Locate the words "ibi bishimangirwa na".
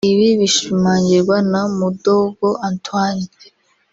0.11-1.61